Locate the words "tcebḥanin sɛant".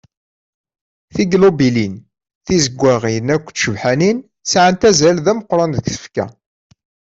3.55-4.87